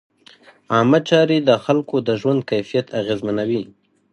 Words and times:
عامه 0.73 0.99
چارې 1.09 1.37
د 1.41 1.49
خلکو 1.65 1.95
د 2.07 2.09
ژوند 2.21 2.41
کیفیت 2.51 2.87
اغېزمنوي. 2.99 3.63